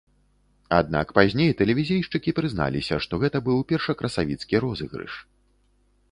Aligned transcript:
Аднак 0.77 1.07
пазней 1.17 1.51
тэлевізійшчыкі 1.59 2.33
прызналіся, 2.39 2.95
што 3.07 3.13
гэта 3.25 3.37
быў 3.49 3.59
першакрасавіцкі 3.73 4.55
розыгрыш. 4.65 5.13